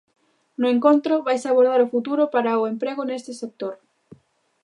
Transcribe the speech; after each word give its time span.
No 0.61 0.67
encontro 0.75 1.23
vaise 1.27 1.47
abordar 1.49 1.79
o 1.85 1.91
futuro 1.93 2.23
para 2.33 2.59
o 2.61 2.67
emprego 2.73 3.01
neste 3.05 3.31
sector. 3.41 3.73